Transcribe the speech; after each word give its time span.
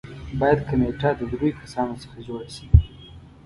باید 0.39 0.59
کمېټه 0.69 1.09
د 1.17 1.21
دریو 1.31 1.59
کسانو 1.61 1.93
څخه 2.03 2.17
جوړه 2.27 2.47
شي. 2.55 2.67